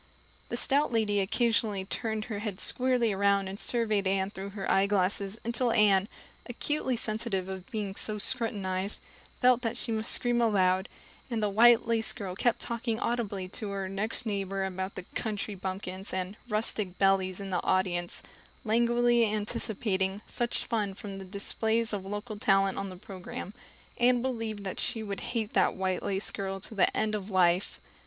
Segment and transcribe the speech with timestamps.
[0.49, 5.39] The stout lady occasionally turned her head squarely around and surveyed Anne through her eyeglasses
[5.45, 6.07] until Anne,
[6.47, 8.99] acutely sensitive of being so scrutinized,
[9.41, 10.89] felt that she must scream aloud;
[11.29, 15.53] and the white lace girl kept talking audibly to her next neighbor about the "country
[15.53, 18.23] bumpkins" and "rustic belles" in the audience,
[18.65, 23.53] languidly anticipating "such fun" from the displays of local talent on the program.
[23.99, 27.79] Anne believed that she would hate that white lace girl to the end of life.